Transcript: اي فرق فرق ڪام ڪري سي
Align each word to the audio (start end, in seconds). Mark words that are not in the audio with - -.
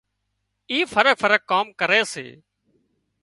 اي 0.71 0.79
فرق 0.93 1.15
فرق 1.23 1.41
ڪام 1.51 1.65
ڪري 1.79 2.01
سي 2.13 2.27